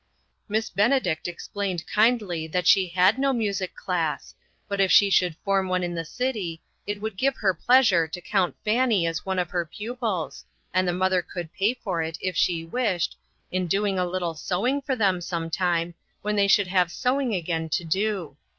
Miss 0.49 0.71
Benedict 0.71 1.27
explained 1.27 1.85
kindly 1.85 2.47
that 2.47 2.65
she 2.65 2.87
had 2.87 3.19
no 3.19 3.31
music 3.33 3.75
class, 3.75 4.33
but 4.67 4.81
if 4.81 4.91
she 4.91 5.11
should 5.11 5.35
form 5.45 5.67
one 5.67 5.83
in 5.83 5.93
the 5.93 6.03
city, 6.03 6.59
it 6.87 6.99
would 6.99 7.15
give 7.17 7.35
her 7.35 7.53
pleasure 7.53 8.07
to 8.07 8.19
count 8.19 8.55
Fanny 8.65 9.05
as 9.05 9.27
one 9.27 9.37
of 9.37 9.51
her 9.51 9.63
pupils, 9.63 10.43
and 10.73 10.87
the 10.87 10.91
mother 10.91 11.21
could 11.21 11.53
pay 11.53 11.75
for 11.75 12.01
it, 12.01 12.17
if 12.19 12.35
she 12.35 12.65
wished, 12.65 13.15
in 13.51 13.67
doing 13.67 13.99
a 13.99 14.05
little 14.09 14.33
sewing 14.33 14.81
for 14.81 14.95
them 14.95 15.21
some 15.21 15.51
time, 15.51 15.93
when 16.23 16.35
they 16.35 16.47
should 16.47 16.65
have 16.65 16.91
sewing 16.91 17.35
again 17.35 17.69
to 17.69 17.83
do. 17.83 18.37